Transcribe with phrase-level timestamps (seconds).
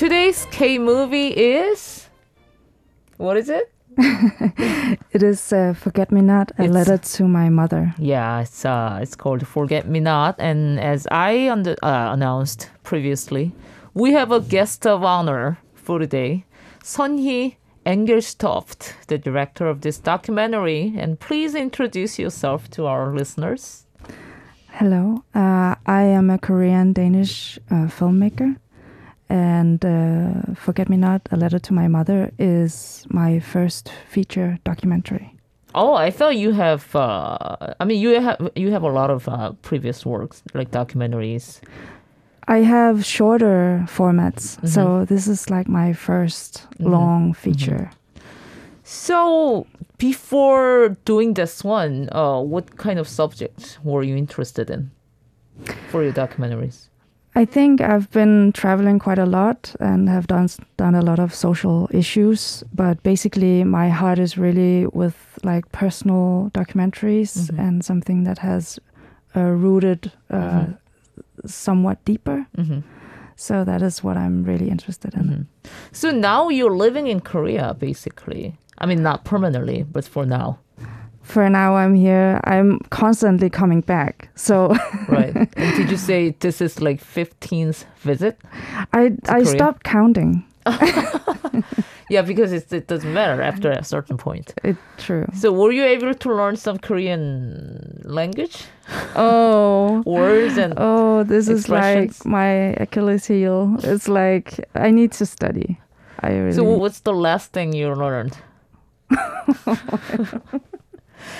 [0.00, 2.08] today's K movie is
[3.18, 3.70] what is it?
[5.12, 7.92] It is uh, Forget Me Not, a It's- letter to my mother.
[7.98, 13.52] Yeah, it's uh, it's called Forget Me Not, and as I under, uh, announced previously,
[13.94, 16.44] we have a guest of honor for today,
[16.82, 20.94] Sun Hee Engelstoft, the director of this documentary.
[20.96, 23.86] And please introduce yourself to our listeners.
[24.78, 28.56] Hello, uh, I am a Korean Danish uh, filmmaker,
[29.30, 35.36] and uh, Forget Me Not, a letter to my mother is my first feature documentary.
[35.74, 36.94] Oh, I thought you have.
[36.94, 41.60] Uh, I mean, you have you have a lot of uh, previous works like documentaries.
[42.48, 44.66] I have shorter formats, Mm-hmm.
[44.66, 47.90] so this is like my 1st long feature.
[48.82, 49.66] So
[49.98, 54.90] before doing this one, uh, what kind of subject were you interested in
[55.90, 56.89] for your documentaries?
[57.36, 61.32] I think I've been traveling quite a lot and have done done a lot of
[61.34, 65.14] social issues, but basically my heart is really with
[65.44, 68.80] like personal documentaries and something that has
[69.36, 70.66] uh, rooted uh,
[71.46, 72.46] somewhat deeper.
[72.56, 72.82] Mhm.
[73.36, 75.46] So that is what I'm really interested in.
[75.92, 78.54] So now you're living in Korea, basically.
[78.82, 80.58] I mean, not permanently, but for now,
[81.22, 82.40] For now, I'm here.
[82.44, 84.28] I'm constantly coming back.
[84.34, 84.74] So
[85.08, 85.34] right?
[85.36, 88.38] and did you say this is like 15th visit?
[88.92, 89.46] I I Korea?
[89.46, 90.44] stopped counting.
[92.12, 94.52] Yeah, because it's, it doesn't matter after a certain point.
[94.64, 95.26] It true.
[95.32, 98.64] So were you able to learn some Korean language,
[99.14, 100.02] Oh.
[100.06, 103.76] words, and Oh, this is like my Achilles heel.
[103.84, 105.78] It's like I need to study.
[106.18, 106.52] I really.
[106.52, 108.36] So what's the last thing you learned?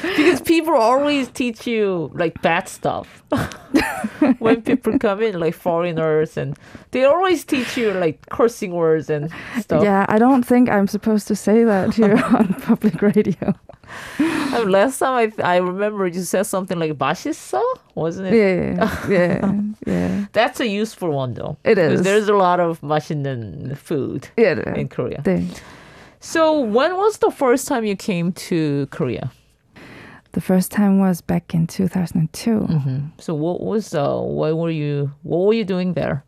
[0.02, 3.23] because people always teach you like bad stuff
[4.39, 6.58] when people come in, like foreigners, and
[6.91, 9.83] they always teach you like cursing words and stuff.
[9.83, 13.53] yeah, I don't think I'm supposed to say that here on public radio.
[14.19, 17.61] Uh, last time I I remember you said something like "맛있어,"
[17.93, 18.33] wasn't it?
[18.33, 20.26] Yeah, yeah, yeah.
[20.33, 21.58] That's a useful one though.
[21.64, 22.02] It 'Cause is.
[22.02, 25.21] There's a lot of 맛있는 food Yeah, in Korea.
[25.23, 25.43] the,
[26.20, 29.30] So when was the first time you came to Korea?
[30.33, 32.68] The first time was back in 2002.
[33.18, 36.23] So what was uh what were you what were you doing there?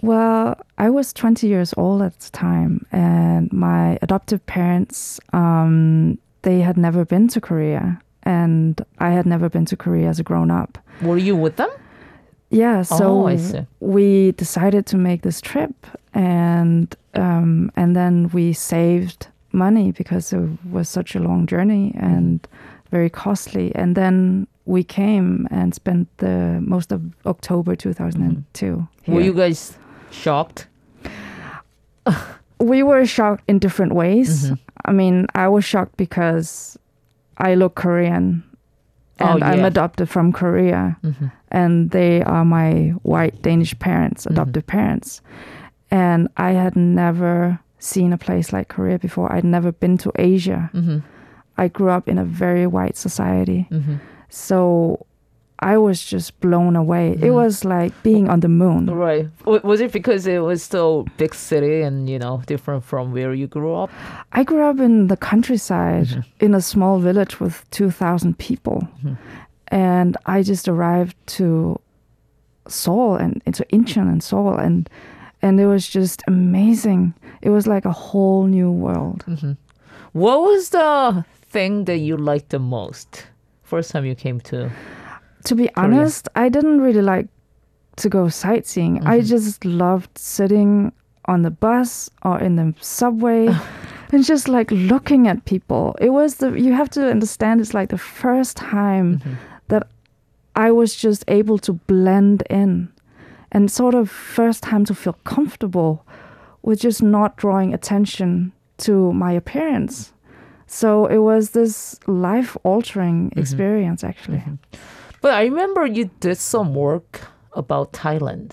[0.00, 6.60] Well, I was 20 years old at the time, and my adoptive parents, um, they
[6.60, 10.52] had never been to Korea, and I had never been to Korea as a grown
[10.52, 10.78] up.
[11.02, 11.70] Were you with them?
[12.50, 15.74] Yeah, so Oh, we decided to make this trip,
[16.14, 22.46] and um, and then we saved money because it was such a long journey and
[22.90, 23.72] very costly.
[23.74, 28.86] And then we came and spent the most of October 2002.
[29.06, 29.76] Were you guys
[30.10, 30.66] shocked?
[32.60, 34.46] we were shocked in different ways.
[34.46, 34.54] Mm-hmm.
[34.84, 36.76] I mean, I was shocked because
[37.38, 38.42] I look Korean
[39.20, 41.32] and Oh, I'm adopted from Korea, Mhm.
[41.50, 44.32] and they are my white Danish parents, Mm-hmm.
[44.40, 45.20] adoptive parents.
[45.90, 49.32] And I had never seen a place like Korea before.
[49.32, 50.70] I'd never been to Asia.
[51.58, 53.66] I grew up in a very white society.
[53.70, 53.98] Mhm.
[54.30, 55.04] So
[55.60, 57.14] I was just blown away.
[57.14, 57.24] Mm-hmm.
[57.24, 58.86] It was like being on the moon.
[58.86, 59.26] Right.
[59.44, 63.34] W- Was it because it was still big city and you know different from where
[63.34, 63.90] you grew up?
[64.32, 66.44] I grew up in the countryside Mm-hmm.
[66.44, 68.86] in a small village with 2,000 people.
[69.70, 71.80] And I just arrived to
[72.68, 74.88] Seoul and into Incheon and Seoul and
[75.42, 77.14] and it was just amazing.
[77.42, 79.24] It was like a whole new world.
[80.12, 83.26] What was the thing that you liked the most
[83.62, 84.70] first time you came to?
[85.44, 87.28] To be honest, I didn't really like
[87.96, 89.06] to go sightseeing.
[89.06, 89.26] I mm-hmm.
[89.26, 90.92] just loved sitting
[91.24, 93.48] on the bus or in the subway
[94.12, 95.96] and just like looking at people.
[96.00, 99.34] It was the you have to understand it's like the first time mm-hmm.
[99.68, 99.86] that
[100.56, 102.90] I was just able to blend in
[103.52, 106.04] and sort of first time to feel comfortable
[106.62, 110.12] with just not drawing attention to my appearance.
[110.70, 114.42] So it was this life altering experience actually.
[115.22, 117.22] But I remember you did some work
[117.54, 118.52] about Thailand.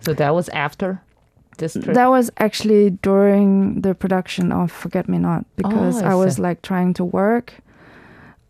[0.00, 1.00] So that was after
[1.58, 1.94] this trip.
[1.94, 6.38] That was actually during the production of Forget Me Not because Oh, I I, was
[6.38, 7.54] like trying to work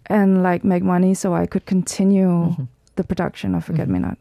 [0.07, 2.65] and like make money so I could continue Mm-hmm.
[2.97, 4.17] the production of Forget Me Not.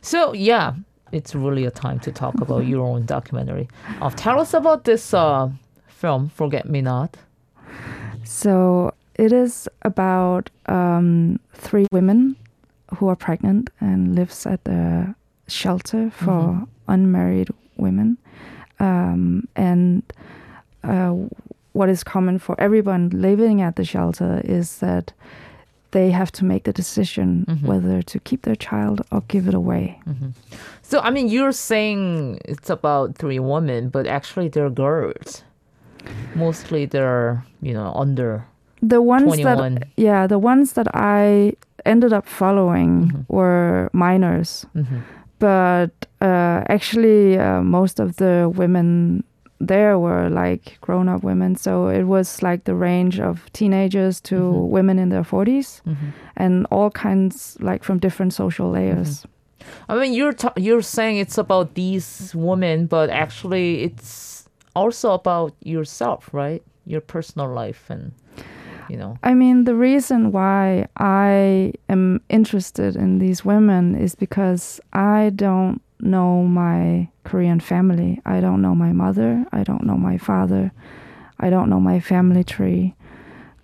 [0.00, 0.74] So yeah,
[1.12, 3.68] it's really a time to talk about your own documentary.
[4.00, 5.48] Uh, tell us about this uh,
[5.86, 7.16] film, Forget Me Not.
[8.32, 12.34] So it is about um, three women
[12.96, 15.14] who are pregnant and lives at a
[15.48, 18.16] shelter for unmarried women,
[18.80, 20.02] um, and
[20.84, 21.14] uh,
[21.72, 25.12] what is common for everyone living at the shelter is that
[25.92, 27.62] they have to make the decision Mhm.
[27.68, 30.00] whether to keep their child or give it away.
[30.82, 35.44] So I mean, you're saying it's about three women, but actually they're girls.
[36.34, 38.44] Mostly they're you know under
[38.82, 39.74] The ones 21.
[39.74, 41.54] that yeah, the ones that I
[41.84, 43.24] ended up following Mhm.
[43.28, 45.02] were minors, Mhm.
[45.38, 45.90] but
[46.20, 49.22] uh, actually uh, most of the women
[49.60, 54.68] there were like grown-up women, so it was like the range of teenagers to Mhm.
[54.70, 55.96] women in their 40s Mhm.
[56.36, 59.24] and all kinds like from different social layers.
[59.88, 64.41] I mean, you're t- you're saying it's about these women, but actually it's
[64.74, 66.62] also about yourself, right?
[66.86, 68.12] Your personal life and
[68.88, 69.18] you know.
[69.22, 75.80] I mean, the reason why I am interested in these women is because I don't
[76.00, 78.20] know my Korean family.
[78.26, 79.46] I don't know my mother.
[79.52, 80.72] I don't know my father.
[81.38, 82.94] I don't know my family tree,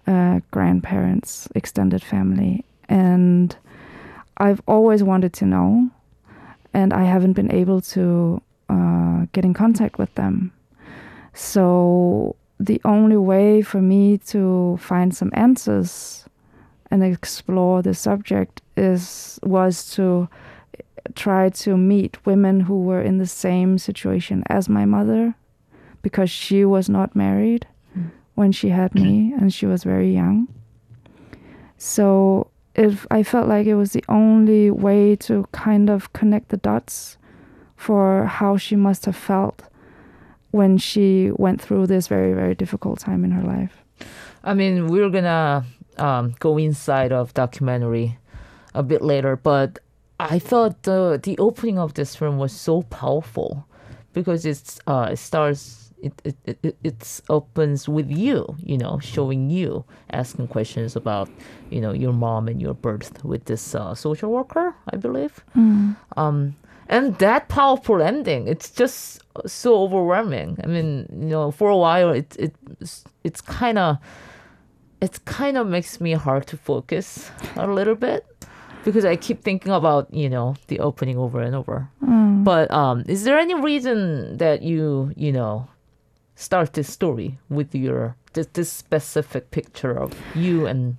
[0.07, 2.65] uh, grandparents, extended family.
[2.89, 3.55] And
[4.39, 5.91] I've always wanted to know,
[6.73, 10.53] and I haven't been able to uh, get in contact with them.
[11.39, 16.25] So the only way for me to find some answers
[16.91, 20.29] and explore the subject is was to
[21.15, 25.35] try to meet women who were in the same situation as my mother
[26.03, 28.11] because she was not married Mm.
[28.35, 30.47] when she had me and she was very young
[31.79, 36.59] so if i felt like it was the only way to kind of connect the
[36.59, 37.17] dots
[37.77, 39.63] for how she must have felt
[40.51, 43.83] when she went through this very very difficult time in her life
[44.45, 45.65] I mean, we're gonna
[45.99, 48.19] um, go inside of documentary
[48.75, 49.79] a bit later, but
[50.21, 53.67] I thought the the opening of this film was so powerful
[54.13, 59.51] because it's uh, it starts it, it, it it opens with you, you know, showing
[59.51, 61.29] you asking questions about
[61.71, 65.45] you know your mom and your birth with this uh, social worker, I believe.
[66.17, 66.57] Um,
[66.89, 70.59] and that powerful ending, it's just so overwhelming.
[70.65, 72.55] I mean, you know, for a while, it it
[73.25, 73.99] it's kind of
[75.01, 78.27] it kind of makes me hard to focus a little bit
[78.85, 81.89] because I keep thinking about you know the opening over and over.
[82.45, 85.69] But um, is there any reason that you you know
[86.37, 90.97] start this story with your this, this specific picture of you and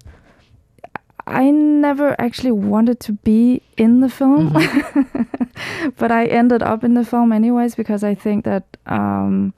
[1.29, 4.53] I never actually wanted to be in the film,
[5.97, 9.53] but I ended up in the film anyways because I think that um,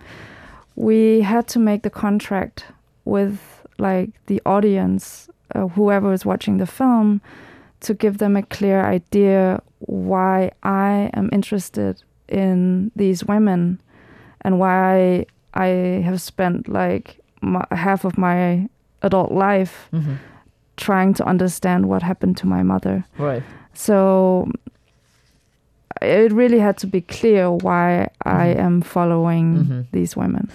[0.75, 2.65] we had to make the contract
[3.05, 3.39] with
[3.77, 7.21] like the audience, uh, whoever is watching the film,
[7.81, 13.81] to give them a clear idea why I am interested in these women
[14.41, 18.69] and why I have spent like my, half of my
[19.01, 20.17] adult life Mhm.
[20.87, 23.03] Trying to understand what happened to my mother.
[23.19, 23.43] right.
[23.73, 24.49] So
[26.01, 29.85] it really had to be clear why I am following Mhm.
[29.91, 30.49] these women.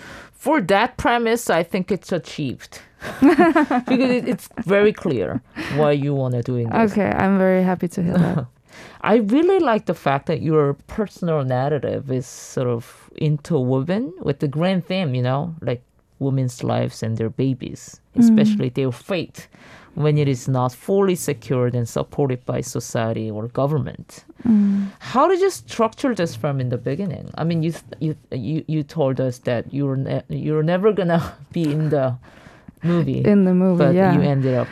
[0.46, 2.78] for that premise, I think it's achieved
[3.20, 5.40] because it, it's very clear
[5.76, 6.92] why you want to do this.
[6.92, 8.46] Okay, I'm very happy to hear that.
[9.12, 14.48] I really like the fact that your personal narrative is sort of interwoven with the
[14.48, 15.82] grand theme, you know, like
[16.20, 19.48] women's lives and their babies, especially their fate
[19.96, 24.24] when it is not fully secured and supported by society or government.
[25.00, 27.30] How did you structure this from in the beginning?
[27.40, 31.34] I mean, you you you, you told us that you're ne- you were never gonna
[31.52, 32.14] be in the
[32.82, 34.12] movie, In the movie, but yeah.
[34.14, 34.68] you ended up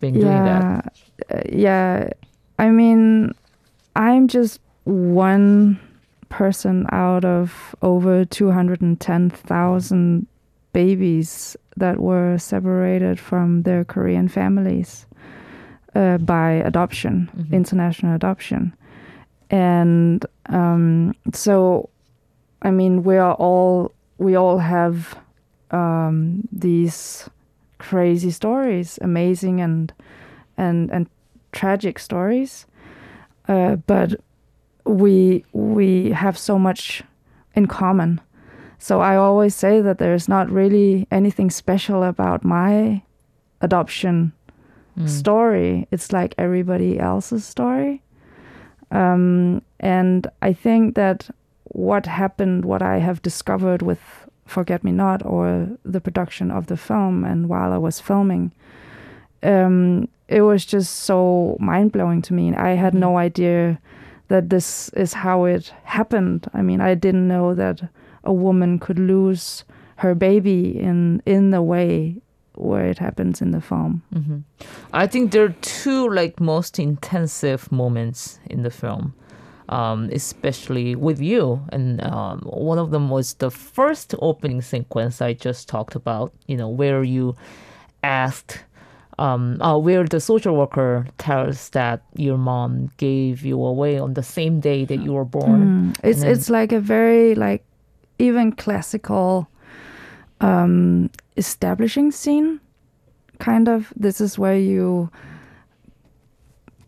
[0.00, 0.92] being doing that.
[1.28, 2.08] yeah, uh, yeah.
[2.58, 3.32] I mean,
[3.96, 5.78] I'm just one
[6.28, 10.26] person out of over 210,000
[10.76, 15.06] babies that were separated from their Korean families
[15.94, 17.52] uh, by adoption, Mhm.
[17.52, 18.72] international adoption.
[19.50, 21.88] And um, so,
[22.68, 24.96] I mean, we are all, we all have
[25.70, 27.30] um, these
[27.78, 29.92] crazy stories, amazing and
[30.56, 31.06] and and
[31.52, 32.66] tragic stories.
[33.48, 34.14] Uh, but
[34.84, 37.02] we we have so much
[37.54, 38.20] in common.
[38.78, 43.02] So I always say that there's not really anything special about my
[43.60, 44.32] adoption
[44.98, 45.08] Mm.
[45.08, 45.86] story.
[45.90, 48.00] It's like everybody else's story.
[48.90, 51.28] Um, and I think that
[51.64, 54.00] what happened, what I have discovered with
[54.46, 58.52] Forget Me Not or the production of the film, and while I was filming,
[59.42, 62.54] um, it was just so mind blowing to me.
[62.54, 63.78] I had no idea
[64.28, 66.46] that this is how it happened.
[66.54, 67.82] I mean, I didn't know that
[68.26, 69.64] a woman could lose
[69.96, 72.20] her baby in in the way
[72.56, 74.02] where it happens in the film.
[74.14, 74.38] Mm-hmm.
[74.92, 79.14] I think there are two like most intensive moments in the film,
[79.68, 85.34] um, especially with you, and um, one of them was the first opening sequence I
[85.34, 86.32] just talked about.
[86.46, 87.36] You know, where you
[88.02, 88.64] asked.
[89.18, 94.22] Um, uh, where the social worker tells that your mom gave you away on the
[94.22, 95.94] same day that you were born.
[95.94, 95.96] Mm.
[96.04, 97.64] It's then, it's like a very like
[98.18, 99.48] even classical
[100.40, 102.60] um, establishing scene
[103.38, 105.10] kind of this is where you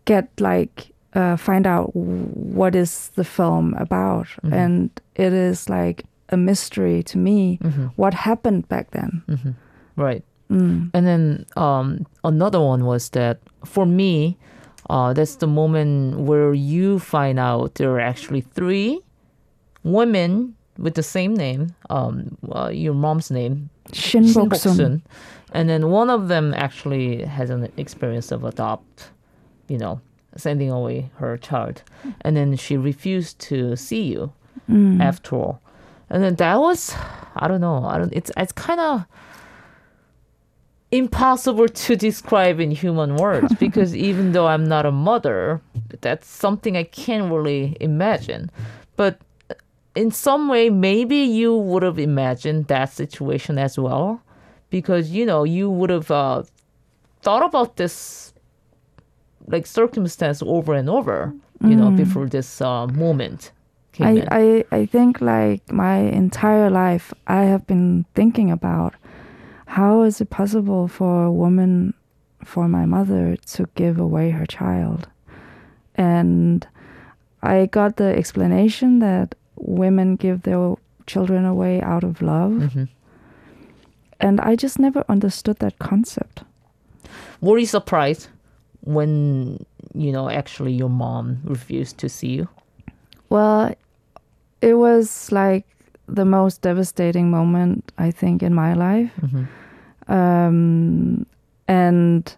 [0.05, 4.53] get like uh, find out what is the film about mm-hmm.
[4.53, 7.85] and it is like a mystery to me mm-hmm.
[7.95, 9.51] what happened back then mm-hmm.
[9.95, 10.89] right mm.
[10.93, 14.37] and then um, another one was that for me
[14.89, 18.99] uh, that's the moment where you find out there are actually three
[19.83, 25.03] women with the same name, um, uh, your mom's name, Shin Bok-sun.
[25.51, 29.09] And then one of them actually has an experience of adopt,
[29.67, 29.99] you know,
[30.37, 31.83] sending away her child.
[32.21, 34.31] And then she refused to see you
[34.69, 35.01] mm.
[35.01, 35.61] after all.
[36.09, 36.95] And then that was,
[37.35, 39.05] I don't know, I don't, it's, it's kind of
[40.91, 45.61] impossible to describe in human words because even though I'm not a mother,
[46.01, 48.49] that's something I can't really imagine.
[48.95, 49.19] But
[49.99, 54.21] in some way, maybe you would have imagined that situation as well,
[54.69, 56.43] because you know you would have uh,
[57.21, 58.33] thought about this
[59.47, 61.79] like circumstance over and over, you mm.
[61.79, 63.51] know, before this uh, moment.
[63.99, 64.43] I, I
[64.79, 68.93] I think like my entire life, I have been thinking about
[69.65, 71.93] how is it possible for a woman,
[72.45, 75.07] for my mother, to give away her child,
[75.95, 76.65] and
[77.43, 80.75] I got the explanation that women give their
[81.05, 82.51] children away out of love.
[82.51, 82.83] Mm-hmm.
[84.19, 86.43] And I just never understood that concept.
[87.41, 88.27] Were you surprised
[88.81, 92.49] when, you know, actually your mom refused to see you?
[93.29, 93.73] Well,
[94.61, 95.65] it was like
[96.07, 99.11] the most devastating moment, I think, in my life.
[99.21, 100.11] Mm-hmm.
[100.11, 101.25] Um,
[101.67, 102.35] and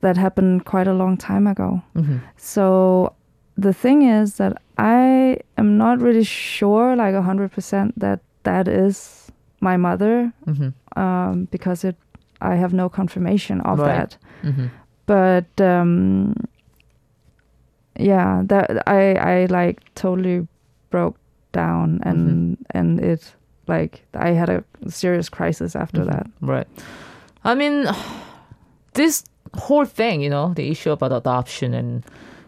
[0.00, 1.82] that happened quite a long time ago.
[1.96, 2.18] Mm-hmm.
[2.36, 3.14] So
[3.56, 9.30] the thing is that I am not really sure, like hundred percent, that that is
[9.60, 11.00] my mother, mm-hmm.
[11.00, 11.96] um, because it
[12.40, 13.86] I have no confirmation of right.
[13.86, 14.16] that.
[14.42, 14.66] Mm-hmm.
[15.06, 16.34] But um,
[17.98, 20.46] yeah, that I I like totally
[20.90, 21.16] broke
[21.52, 22.78] down, and mm-hmm.
[22.78, 23.34] and it
[23.66, 26.10] like I had a serious crisis after mm-hmm.
[26.10, 26.26] that.
[26.40, 26.68] Right.
[27.44, 27.86] I mean,
[28.94, 32.04] this whole thing, you know, the issue about adoption and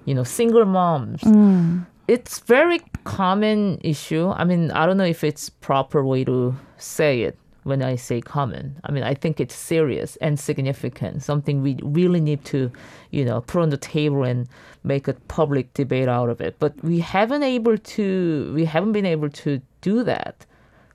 [0.06, 1.20] you know, single moms.
[1.20, 1.86] Mm.
[2.08, 4.30] It's very common issue.
[4.30, 8.20] I mean, I don't know if it's proper way to say it when I say
[8.20, 8.78] common.
[8.84, 12.70] I mean, I think it's serious and significant, something we really need to,
[13.10, 14.48] you know, put on the table and
[14.84, 16.56] make a public debate out of it.
[16.60, 20.46] But we haven't able to, we haven't been able to do that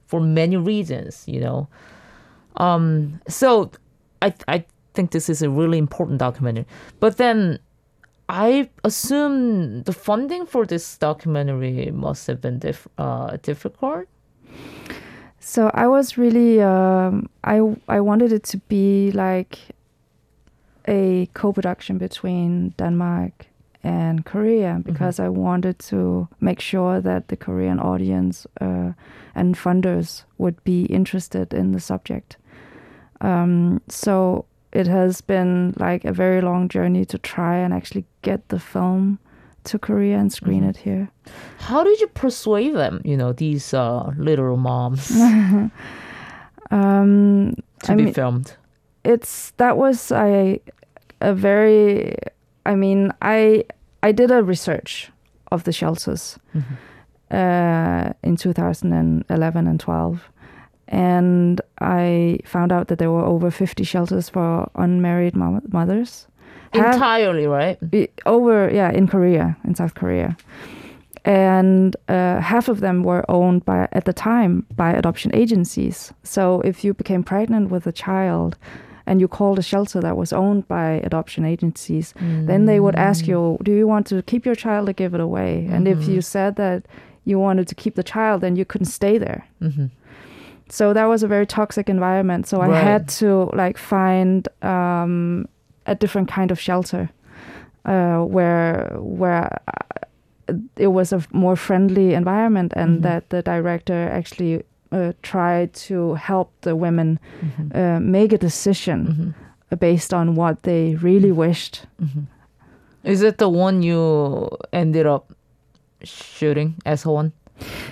[0.07, 1.67] for many reasons, you know.
[2.55, 3.71] Um, so
[4.21, 4.63] I, I
[4.93, 6.65] think this is a really important documentary.
[7.01, 7.59] But then
[8.31, 12.61] I assume the funding for this documentary must have been
[12.97, 14.07] uh, difficult.
[15.41, 17.59] So I was really um, I
[17.89, 19.59] I wanted it to be like
[20.87, 23.47] a co-production between Denmark
[23.83, 24.89] and Korea mm-hmm.
[24.89, 25.35] because mm-hmm.
[25.35, 28.93] I wanted to make sure that the Korean audience uh,
[29.35, 32.37] and funders would be interested in the subject.
[33.19, 38.47] Um, so it has been like a very long journey to try and actually get
[38.49, 39.19] the film
[39.63, 40.69] to Korea and screen mm-hmm.
[40.69, 41.09] it here.
[41.59, 43.01] How did you persuade them?
[43.03, 45.11] You know these uh, literal moms
[46.71, 48.55] um, to I be mean, filmed.
[49.03, 50.59] It's that was a
[51.19, 52.15] a very.
[52.65, 53.65] I mean, I
[54.03, 55.11] I did a research
[55.51, 57.35] of the shelters mm-hmm.
[57.35, 60.29] uh, in 2011 and 12
[60.91, 66.27] and I found out that there were over 50 shelters for unmarried mo- mothers.
[66.73, 67.79] Entirely, right?
[68.25, 70.35] Over, yeah, in Korea, in South Korea.
[71.23, 76.13] And uh, half of them were owned by, at the time, by adoption agencies.
[76.23, 78.57] So if you became pregnant with a child,
[79.07, 82.45] and you called a shelter that was owned by adoption agencies, mm.
[82.47, 85.19] then they would ask you, Do you want to keep your child or give it
[85.19, 85.63] away?
[85.63, 85.73] Mm-hmm.
[85.73, 86.11] And if mm-hmm.
[86.11, 86.85] you said that
[87.25, 89.47] you wanted to keep the child, then you couldn't stay there.
[89.61, 89.87] Mm-hmm
[90.71, 92.71] so that was a very toxic environment so right.
[92.71, 95.45] i had to like find um,
[95.85, 97.09] a different kind of shelter
[97.85, 103.01] uh, where where uh, it was a more friendly environment, and Mhm.
[103.03, 107.71] that the director actually uh, tried to help the women Mhm.
[107.75, 109.33] uh, make a decision
[109.71, 109.79] Mhm.
[109.79, 111.87] based on what they really wished.
[111.99, 112.25] Mhm.
[113.03, 115.23] Is it the one you ended up
[116.03, 117.31] shooting as one?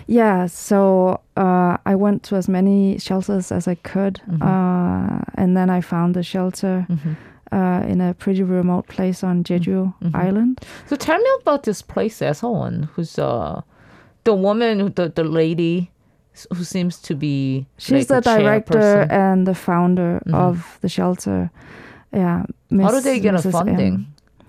[0.07, 4.41] Yeah, so uh, I went to as many shelters as I could, Mhm.
[4.41, 7.15] uh, and then I found a shelter Mhm.
[7.51, 10.15] uh, in a pretty remote place on Jeju Mhm.
[10.27, 10.59] Island.
[10.87, 13.61] So tell me about this place as one who's uh
[14.23, 15.89] the woman the the lady
[16.55, 20.33] who seems to be She's like the director and the founder Mhm.
[20.35, 21.49] of the shelter.
[22.13, 22.43] Yeah.
[22.71, 23.45] How do they get a Mrs.
[23.45, 23.51] M.
[23.51, 24.05] funding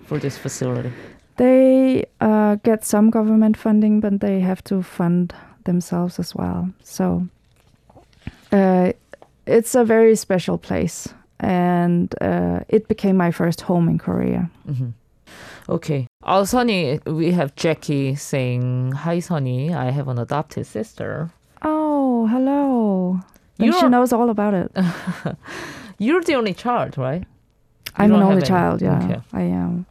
[0.07, 0.93] for this facility?
[1.41, 5.33] They uh, get some government funding, but they have to fund
[5.65, 6.69] themselves as well.
[6.83, 7.27] So
[8.53, 8.93] uh,
[9.47, 14.51] it's a very special place, and uh, it became my first home in Korea.
[14.67, 14.91] hmm
[15.69, 16.07] Okay.
[16.25, 19.73] Oh, Sunny, we have Jackie saying, "Hi, Sunny.
[19.73, 21.31] I have an adopted sister.
[21.63, 23.21] Oh, hello.
[23.59, 24.71] And she knows all about it.
[25.99, 27.25] You're the only child, right?
[27.97, 28.83] I'm an only child.
[28.83, 29.21] Yeah, Okay.
[29.33, 29.87] I am.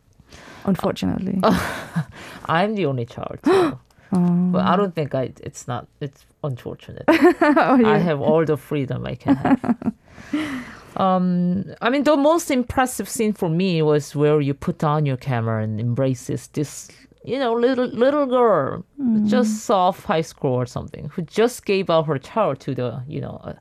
[0.66, 1.40] Unfortunately.
[2.46, 3.40] I'm the only child.
[3.46, 3.80] So.
[4.12, 4.50] Oh.
[4.52, 5.32] but I don't think I.
[5.44, 5.86] It's not.
[6.02, 7.04] It's unfortunate.
[7.08, 9.94] Oh, I have all the freedom I can have.
[10.98, 15.18] um, I mean, the most impressive scene for me was where you put on your
[15.18, 16.90] camera and embraces this,
[17.24, 19.28] you know, little little girl, Mm.
[19.30, 23.22] just off high school or something, who just gave up her child to the, you
[23.22, 23.54] know, uh,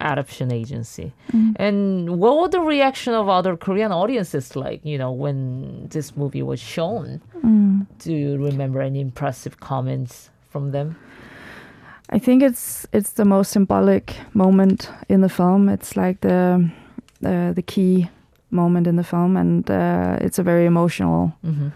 [0.00, 1.12] adoption agency.
[1.32, 1.52] Mm.
[1.56, 6.42] And what were the reaction of other Korean audiences like, you know, when this movie
[6.42, 7.20] was shown?
[7.44, 7.86] Mm.
[7.98, 10.96] Do you remember any impressive comments from them?
[12.10, 15.68] I think it's it's the most symbolic moment in the film.
[15.68, 16.68] It's like the
[17.24, 18.08] uh, the key
[18.50, 21.68] moment in the film, and uh, it's a very emotional hmm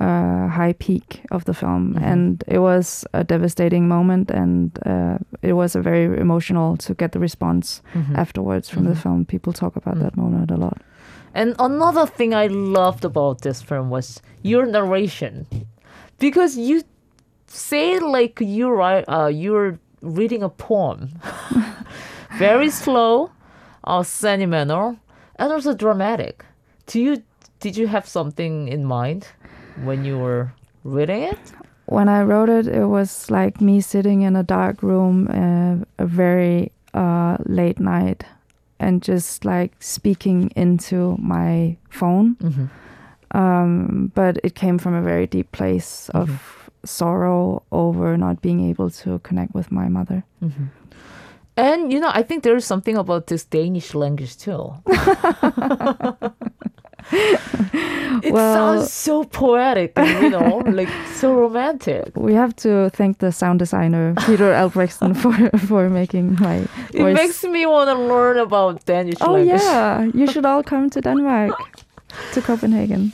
[0.00, 1.94] uh, high peak of the film.
[1.94, 2.02] Mhm.
[2.12, 7.12] And it was a devastating moment, and uh, it was a very emotional to get
[7.12, 9.02] the response hmm afterwards from the Mhm.
[9.02, 9.24] film.
[9.24, 10.78] People talk about that moment a lot.
[11.34, 15.46] And another thing I loved about this film was your narration,
[16.18, 16.82] because you
[17.46, 21.08] say like you're ri- uh, you're reading a poem,
[22.38, 23.30] very slow,
[23.84, 24.96] uh, sentimental,
[25.36, 26.44] and also dramatic.
[26.86, 27.22] Do you
[27.60, 29.26] did you have something in mind
[29.82, 30.52] when you were
[30.84, 31.38] reading it?
[31.86, 36.06] when I wrote it, it was like me sitting in a dark room, uh, a
[36.06, 38.24] very uh, late night,
[38.78, 42.36] and just like speaking into my phone.
[42.36, 43.36] Mm-hmm.
[43.36, 48.90] Um, but it came from a very deep place of sorrow over not being able
[48.90, 50.24] to connect with my mother.
[50.42, 50.66] Mm-hmm.
[51.56, 54.74] And you know, I think there is something about this Danish language too.
[58.22, 62.12] it Well- sounds so poetic, and, you know, like so romantic.
[62.16, 65.34] We have to thank the sound designer Peter Albrechtsen for
[65.66, 66.56] for making my
[66.92, 67.14] It voice.
[67.14, 69.60] makes me want to learn about Danish oh language.
[69.62, 71.52] yeah, you should all come to Denmark,
[72.32, 73.12] to Copenhagen.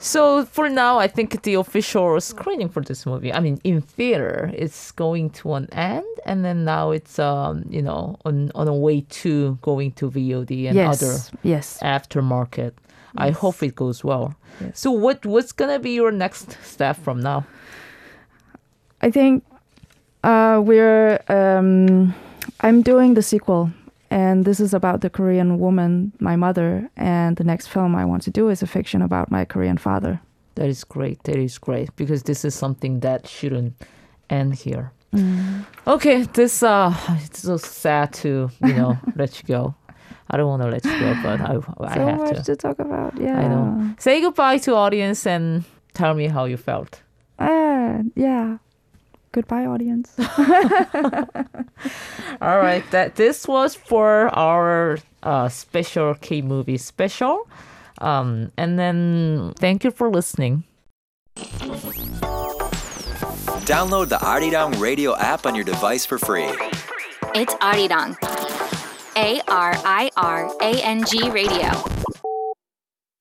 [0.00, 4.50] So for now, I think the official screening for this movie, I mean, in theater,
[4.52, 8.74] it's going to an end, and then now it's um, you know, on on a
[8.74, 11.78] way to going to VOD and yes, other yes.
[11.82, 12.72] aftermarket.
[13.16, 14.34] I hope it goes well.
[14.60, 14.78] Yes.
[14.80, 17.44] So what what's gonna be your next step from now?
[19.00, 19.44] I think
[20.24, 21.20] uh, we're.
[21.28, 22.14] Um,
[22.60, 23.70] I'm doing the sequel,
[24.10, 26.88] and this is about the Korean woman, my mother.
[26.96, 30.20] And the next film I want to do is a fiction about my Korean father.
[30.54, 31.22] That is great.
[31.24, 33.74] That is great because this is something that shouldn't
[34.30, 34.92] end here.
[35.86, 36.94] Okay, this uh,
[37.24, 39.74] it's so sad to you know let you go.
[40.32, 42.42] I don't want to let you go, but I I so have much to.
[42.44, 42.56] to.
[42.56, 43.20] talk about.
[43.20, 43.38] Yeah.
[43.38, 43.94] I know.
[43.98, 45.64] Say goodbye to audience and
[45.94, 47.02] tell me how you felt.
[47.38, 48.56] Uh, yeah.
[49.32, 50.14] Goodbye, audience.
[52.40, 57.48] All right, that this was for our uh, special K movie special.
[57.98, 60.64] Um, and then thank you for listening.
[63.64, 66.50] Download the Arirang Radio app on your device for free.
[67.34, 68.16] It's Arirang.
[69.16, 72.01] A R I R A N G Radio.